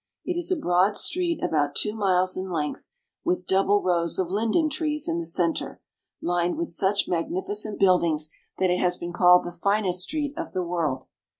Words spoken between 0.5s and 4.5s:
a broad street about two miles in length, with double rows of